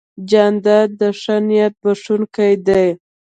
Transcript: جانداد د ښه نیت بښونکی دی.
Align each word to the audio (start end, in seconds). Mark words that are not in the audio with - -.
جانداد 0.29 0.89
د 0.99 1.01
ښه 1.19 1.35
نیت 1.47 1.73
بښونکی 1.81 2.53
دی. 2.67 2.87